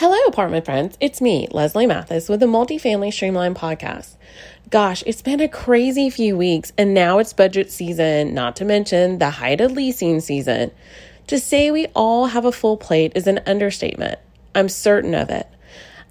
[0.00, 0.96] Hello, apartment friends.
[1.00, 4.14] It's me, Leslie Mathis, with the Multifamily Streamline podcast.
[4.70, 9.18] Gosh, it's been a crazy few weeks, and now it's budget season, not to mention
[9.18, 10.70] the height of leasing season.
[11.26, 14.20] To say we all have a full plate is an understatement.
[14.54, 15.48] I'm certain of it.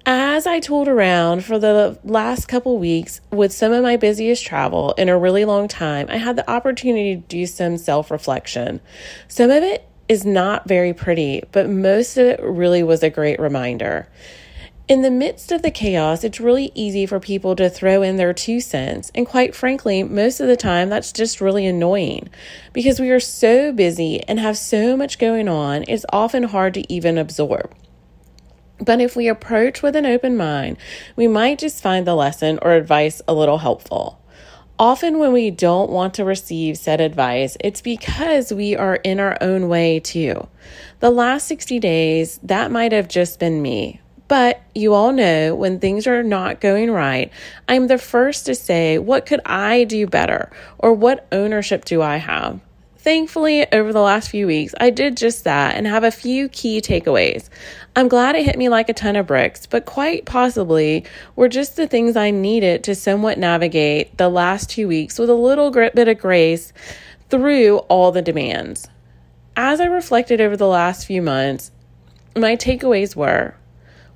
[0.04, 4.92] As I tooled around for the last couple weeks with some of my busiest travel
[4.98, 8.82] in a really long time, I had the opportunity to do some self reflection.
[9.28, 13.38] Some of it is not very pretty, but most of it really was a great
[13.38, 14.08] reminder.
[14.88, 18.32] In the midst of the chaos, it's really easy for people to throw in their
[18.32, 19.12] two cents.
[19.14, 22.30] And quite frankly, most of the time, that's just really annoying
[22.72, 26.90] because we are so busy and have so much going on, it's often hard to
[26.90, 27.74] even absorb.
[28.80, 30.78] But if we approach with an open mind,
[31.16, 34.17] we might just find the lesson or advice a little helpful.
[34.80, 39.36] Often, when we don't want to receive said advice, it's because we are in our
[39.40, 40.46] own way too.
[41.00, 44.00] The last 60 days, that might have just been me.
[44.28, 47.32] But you all know when things are not going right,
[47.66, 50.48] I'm the first to say, What could I do better?
[50.78, 52.60] Or what ownership do I have?
[53.08, 56.82] Thankfully, over the last few weeks, I did just that and have a few key
[56.82, 57.48] takeaways.
[57.96, 61.76] I'm glad it hit me like a ton of bricks, but quite possibly were just
[61.76, 66.06] the things I needed to somewhat navigate the last two weeks with a little bit
[66.06, 66.74] of grace
[67.30, 68.88] through all the demands.
[69.56, 71.70] As I reflected over the last few months,
[72.36, 73.54] my takeaways were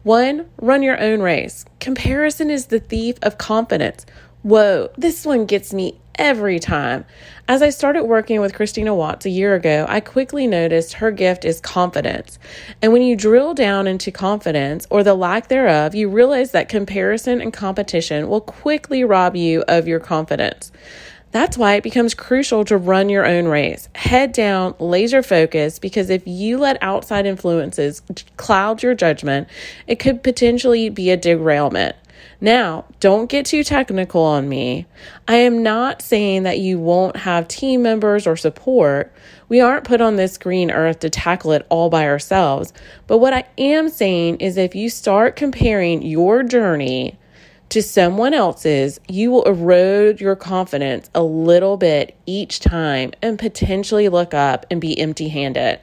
[0.03, 1.65] one, run your own race.
[1.81, 4.05] Comparison is the thief of confidence.
[4.43, 7.05] Whoa, this one gets me every time.
[7.49, 11.45] As I started working with Christina Watts a year ago, I quickly noticed her gift
[11.45, 12.39] is confidence.
[12.81, 17.41] And when you drill down into confidence or the lack thereof, you realize that comparison
[17.41, 20.71] and competition will quickly rob you of your confidence.
[21.33, 23.89] That's why it becomes crucial to run your own race.
[23.95, 28.03] Head down, laser focus, because if you let outside influences
[28.37, 29.49] cloud your judgment,
[29.87, 31.97] it could potentially be a derailment.
[32.41, 34.87] Now, don't get too technical on me.
[35.29, 39.13] I am not saying that you won't have team members or support.
[39.49, 42.73] We aren't put on this green earth to tackle it all by ourselves.
[43.07, 47.19] But what I am saying is if you start comparing your journey
[47.69, 54.09] to someone else's, you will erode your confidence a little bit each time and potentially
[54.11, 55.81] look up and be empty handed.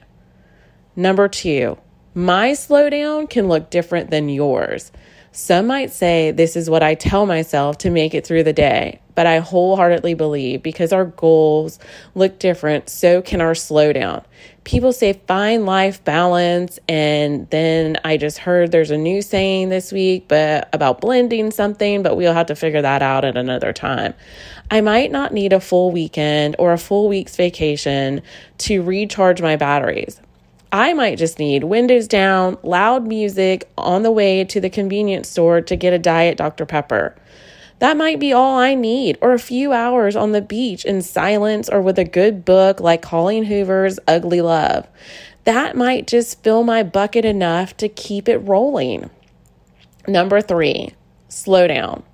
[0.94, 1.78] Number two,
[2.14, 4.92] my slowdown can look different than yours.
[5.32, 9.00] Some might say this is what I tell myself to make it through the day,
[9.14, 11.78] but I wholeheartedly believe because our goals
[12.16, 14.24] look different, so can our slowdown.
[14.64, 19.92] People say find life balance, and then I just heard there's a new saying this
[19.92, 24.14] week but about blending something, but we'll have to figure that out at another time.
[24.68, 28.22] I might not need a full weekend or a full week's vacation
[28.58, 30.20] to recharge my batteries.
[30.72, 35.60] I might just need windows down, loud music on the way to the convenience store
[35.62, 36.64] to get a Diet Dr.
[36.64, 37.16] Pepper.
[37.80, 41.68] That might be all I need, or a few hours on the beach in silence
[41.68, 44.86] or with a good book like Colleen Hoover's Ugly Love.
[45.44, 49.10] That might just fill my bucket enough to keep it rolling.
[50.06, 50.94] Number three,
[51.28, 52.04] slow down.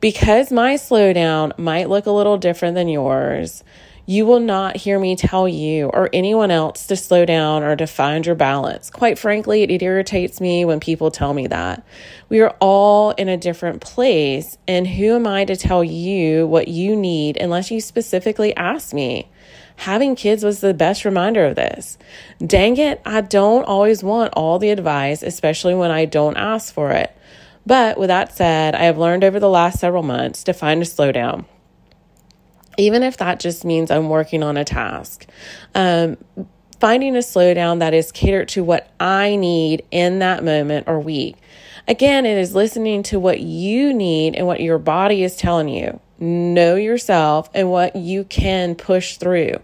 [0.00, 3.64] Because my slowdown might look a little different than yours,
[4.08, 7.86] you will not hear me tell you or anyone else to slow down or to
[7.86, 8.88] find your balance.
[8.88, 11.84] Quite frankly, it irritates me when people tell me that.
[12.30, 16.68] We are all in a different place, and who am I to tell you what
[16.68, 19.28] you need unless you specifically ask me?
[19.76, 21.98] Having kids was the best reminder of this.
[22.38, 26.92] Dang it, I don't always want all the advice, especially when I don't ask for
[26.92, 27.14] it.
[27.66, 30.86] But with that said, I have learned over the last several months to find a
[30.86, 31.44] slowdown
[32.78, 35.26] even if that just means I'm working on a task.
[35.74, 36.16] Um,
[36.80, 41.36] finding a slowdown that is catered to what I need in that moment or week.
[41.88, 46.00] Again, it is listening to what you need and what your body is telling you.
[46.18, 49.54] Know yourself and what you can push through.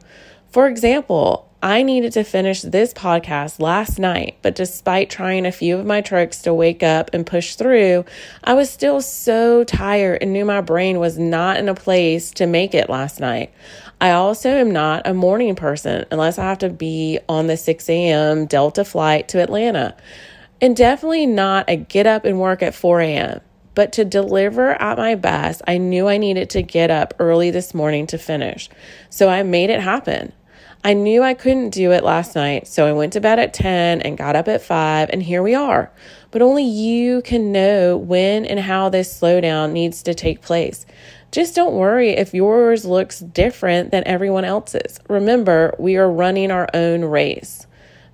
[0.51, 5.79] For example, I needed to finish this podcast last night, but despite trying a few
[5.79, 8.05] of my tricks to wake up and push through,
[8.45, 12.47] I was still so tired and knew my brain was not in a place to
[12.47, 13.51] make it last night.
[13.99, 17.89] I also am not a morning person unless I have to be on the 6
[17.89, 18.45] a.m.
[18.45, 19.97] Delta flight to Atlanta,
[20.61, 23.41] and definitely not a get up and work at 4 a.m.
[23.75, 27.73] But to deliver at my best, I knew I needed to get up early this
[27.73, 28.69] morning to finish.
[29.09, 30.35] So I made it happen.
[30.87, 34.03] I knew I couldn't do it last night, so I went to bed at 10
[34.03, 35.91] and got up at 5, and here we are.
[36.31, 40.85] But only you can know when and how this slowdown needs to take place.
[41.33, 45.01] Just don't worry if yours looks different than everyone else's.
[45.09, 47.67] Remember, we are running our own race.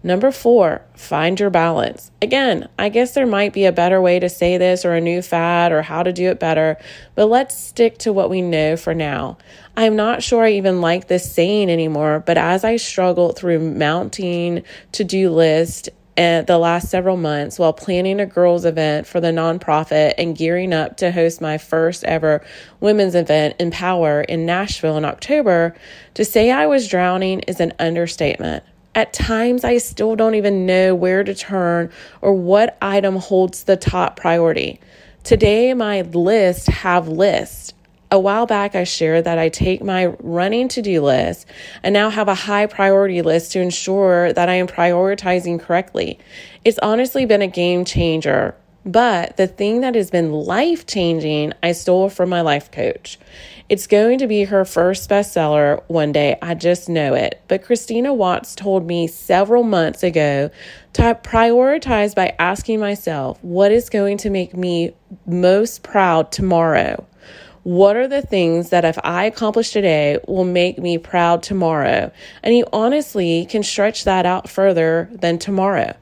[0.02, 2.10] Number four, find your balance.
[2.22, 5.20] Again, I guess there might be a better way to say this or a new
[5.20, 6.78] fad or how to do it better,
[7.14, 9.36] but let's stick to what we know for now.
[9.76, 14.62] I'm not sure I even like this saying anymore, but as I struggled through mounting
[14.92, 19.28] to do list and the last several months while planning a girls' event for the
[19.28, 22.44] nonprofit and gearing up to host my first ever
[22.80, 25.74] women's event, EmpowHER, in Nashville in October,
[26.14, 28.64] to say I was drowning is an understatement.
[28.94, 31.90] At times, I still don't even know where to turn
[32.20, 34.80] or what item holds the top priority.
[35.22, 37.72] Today, my list have lists.
[38.10, 41.46] A while back, I shared that I take my running to do list
[41.84, 46.18] and now have a high priority list to ensure that I am prioritizing correctly.
[46.64, 48.56] It's honestly been a game changer.
[48.84, 53.18] But the thing that has been life changing, I stole from my life coach.
[53.68, 56.38] It's going to be her first bestseller one day.
[56.42, 57.40] I just know it.
[57.46, 60.50] But Christina Watts told me several months ago
[60.94, 64.94] to prioritize by asking myself, what is going to make me
[65.26, 67.06] most proud tomorrow?
[67.62, 72.10] What are the things that if I accomplish today will make me proud tomorrow?
[72.42, 75.94] And you honestly can stretch that out further than tomorrow.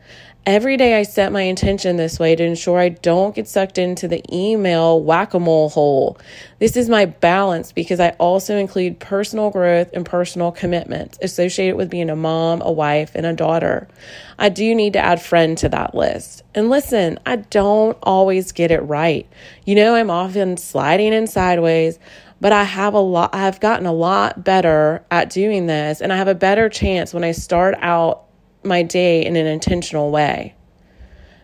[0.48, 4.08] Every day I set my intention this way to ensure I don't get sucked into
[4.08, 6.16] the email whack a mole hole.
[6.58, 11.90] This is my balance because I also include personal growth and personal commitments associated with
[11.90, 13.88] being a mom, a wife, and a daughter.
[14.38, 16.44] I do need to add friend to that list.
[16.54, 19.28] And listen, I don't always get it right.
[19.66, 21.98] You know, I'm often sliding in sideways
[22.40, 26.16] but I have a lot I've gotten a lot better at doing this and I
[26.16, 28.27] have a better chance when I start out
[28.68, 30.54] my day in an intentional way.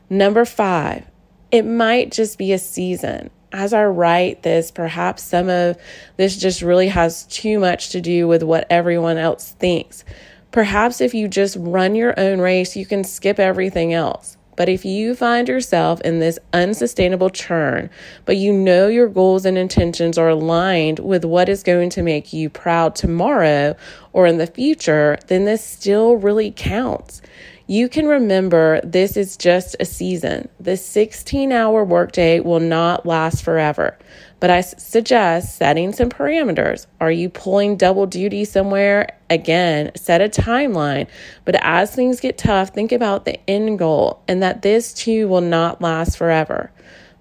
[0.09, 1.05] Number five,
[1.51, 3.31] it might just be a season.
[3.53, 5.77] As I write this, perhaps some of
[6.17, 10.05] this just really has too much to do with what everyone else thinks.
[10.51, 14.37] Perhaps if you just run your own race, you can skip everything else.
[14.57, 17.91] But if you find yourself in this unsustainable churn,
[18.25, 22.33] but you know your goals and intentions are aligned with what is going to make
[22.33, 23.77] you proud tomorrow
[24.13, 27.21] or in the future, then this still really counts.
[27.67, 30.51] You can remember this is just a season.
[30.61, 33.97] The 16 hour workday will not last forever.
[34.39, 36.87] But I suggest setting some parameters.
[37.01, 39.17] Are you pulling double duty somewhere?
[39.31, 41.07] Again, set a timeline.
[41.47, 45.41] But as things get tough, think about the end goal and that this too will
[45.41, 46.71] not last forever.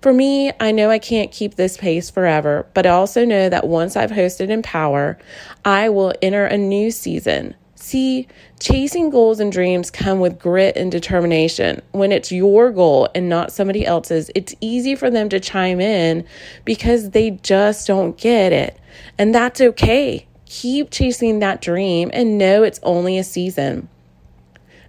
[0.02, 3.66] For me, I know I can't keep this pace forever, but I also know that
[3.66, 5.16] once I've hosted EmpowHER,
[5.64, 7.56] I will enter a new season.
[7.84, 8.30] See,
[8.62, 11.82] chasing goals and dreams come with grit and determination.
[11.92, 16.26] When it's your goal and not somebody else's, it's easy for them to chime in
[16.64, 18.80] because they just don't get it.
[19.18, 20.26] And that's okay.
[20.46, 23.90] Keep chasing that dream and know it's only a season.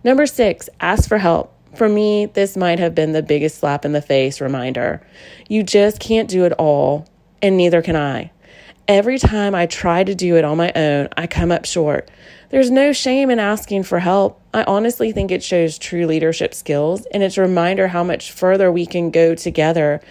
[0.04, 1.52] Number six, ask for help.
[1.74, 5.04] For me, this might have been the biggest slap in the face reminder.
[5.48, 7.08] You just can't do it all,
[7.42, 8.30] and neither can I.
[8.86, 12.10] Every time I try to do it on my own, I come up short.
[12.50, 14.42] There's no shame in asking for help.
[14.52, 18.70] I honestly think it shows true leadership skills and it's a reminder how much further
[18.70, 20.02] we can go together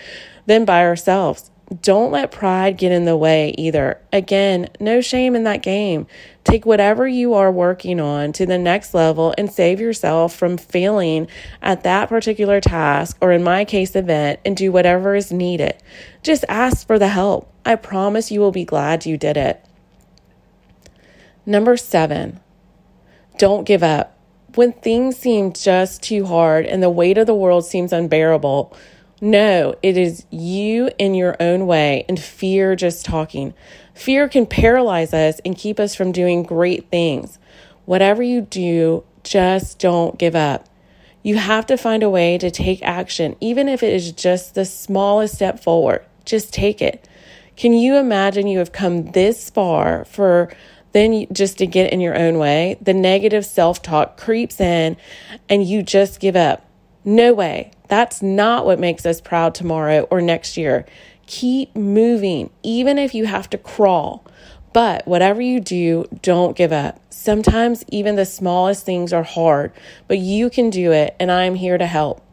[0.47, 1.51] than by ourselves.
[1.81, 3.99] Don't let pride get in the way either.
[4.11, 6.07] Again, no shame in that game.
[6.43, 11.27] Take whatever you are working on to the next level and save yourself from failing
[11.61, 15.75] at that particular task, or in my case, event, and do whatever is needed.
[16.21, 17.49] Just ask for the help.
[17.65, 19.63] I promise you will be glad you did it.
[21.45, 22.41] Number seven,
[23.37, 24.17] don't give up.
[24.55, 28.75] When things seem just too hard and the weight of the world seems unbearable,
[29.23, 33.53] no, it is you in your own way and fear just talking.
[33.93, 37.39] Fear can paralyze us and keep us from doing great things.
[37.85, 40.67] Whatever you do, just don't give up.
[41.21, 44.65] You have to find a way to take action, even if it is just the
[44.65, 46.03] smallest step forward.
[46.25, 47.07] Just take it.
[47.55, 50.53] Can you imagine you have come this far for
[50.91, 52.77] then just to get in your own way?
[52.81, 54.97] The negative self talk creeps in
[55.47, 56.69] and you just give up.
[57.05, 57.71] No way.
[57.87, 60.85] That's not what makes us proud tomorrow or next year.
[61.25, 64.25] Keep moving, even if you have to crawl.
[64.73, 66.99] But whatever you do, don't give up.
[67.09, 69.71] Sometimes even the smallest things are hard,
[70.07, 72.25] but you can do it, and I'm here to help.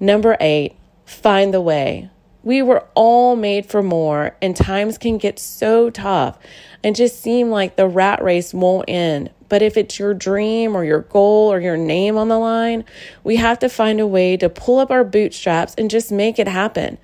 [0.00, 2.10] Number eight, find the way.
[2.46, 6.38] We were all made for more, and times can get so tough
[6.84, 9.30] and just seem like the rat race won't end.
[9.48, 12.84] But if it's your dream or your goal or your name on the line,
[13.24, 16.46] we have to find a way to pull up our bootstraps and just make it
[16.46, 16.98] happen.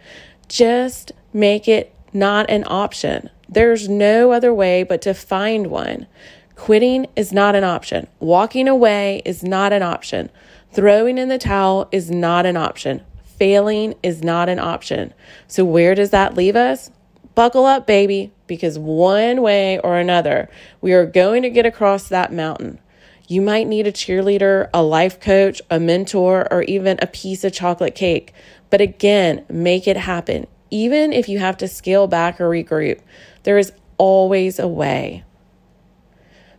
[0.46, 3.28] Just make it not an option.
[3.49, 6.06] There's no other way but to find one.
[6.54, 8.06] Quitting is not an option.
[8.20, 10.30] Walking away is not an option.
[10.70, 13.02] Throwing in the towel is not an option.
[13.42, 15.12] Failing is not an option.
[15.49, 16.92] So, where does that leave us?
[17.34, 20.49] Buckle up, baby, because one way or another,
[20.80, 22.78] we are going to get across that mountain.
[23.26, 27.52] You might need a cheerleader, a life coach, a mentor, or even a piece of
[27.52, 28.32] chocolate cake.
[28.70, 30.46] But again, make it happen.
[30.70, 33.00] Even if you have to scale back or regroup,
[33.42, 35.25] there is always a way.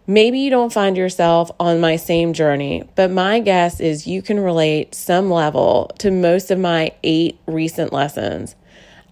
[0.06, 4.38] Maybe you don't find yourself on my same journey, but my guess is you can
[4.38, 8.58] relate some level to most of my eight recent lessons.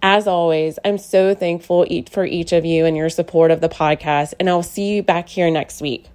[0.02, 4.34] As always, I'm so thankful for each of you and your support of the podcast,
[4.38, 6.11] and I'll see you back here next week.